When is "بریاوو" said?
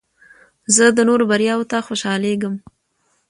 1.31-1.69